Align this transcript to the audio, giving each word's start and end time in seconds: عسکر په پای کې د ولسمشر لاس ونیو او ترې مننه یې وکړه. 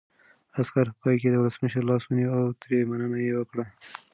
عسکر 0.59 0.87
په 0.93 0.97
پای 1.01 1.15
کې 1.21 1.29
د 1.31 1.35
ولسمشر 1.39 1.81
لاس 1.89 2.03
ونیو 2.05 2.31
او 2.37 2.43
ترې 2.61 2.79
مننه 2.89 3.19
یې 3.25 3.33
وکړه. 3.37 3.65